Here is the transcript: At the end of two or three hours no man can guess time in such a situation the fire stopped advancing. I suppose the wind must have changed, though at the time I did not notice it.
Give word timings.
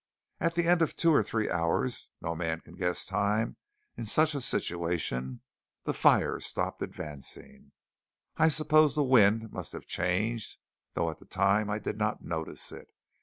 At 0.39 0.55
the 0.55 0.65
end 0.67 0.81
of 0.81 0.95
two 0.95 1.13
or 1.13 1.21
three 1.21 1.47
hours 1.47 2.09
no 2.21 2.33
man 2.35 2.61
can 2.61 2.73
guess 2.73 3.05
time 3.05 3.57
in 3.95 4.03
such 4.03 4.33
a 4.33 4.41
situation 4.41 5.41
the 5.83 5.93
fire 5.93 6.39
stopped 6.39 6.81
advancing. 6.81 7.71
I 8.35 8.47
suppose 8.47 8.95
the 8.95 9.03
wind 9.03 9.51
must 9.53 9.73
have 9.73 9.85
changed, 9.85 10.57
though 10.95 11.11
at 11.11 11.19
the 11.19 11.25
time 11.25 11.69
I 11.69 11.77
did 11.77 11.99
not 11.99 12.23
notice 12.23 12.71
it. 12.71 12.87